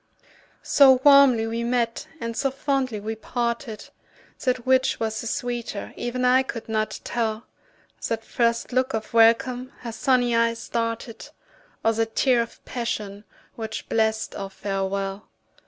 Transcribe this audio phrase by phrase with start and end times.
[0.63, 3.89] So warmly we met and so fondly we parted,
[4.43, 7.45] That which was the sweeter even I could not tell,
[8.07, 11.29] That first look of welcome her sunny eyes darted,
[11.85, 13.25] Or that tear of passion,
[13.55, 15.29] which blest our farewell.